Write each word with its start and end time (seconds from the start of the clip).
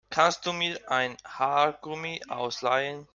Kannst 0.09 0.47
du 0.47 0.53
mir 0.53 0.79
ein 0.89 1.15
Haargummi 1.25 2.21
ausleihen? 2.27 3.07